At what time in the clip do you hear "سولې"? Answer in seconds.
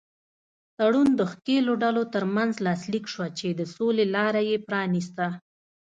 3.75-4.05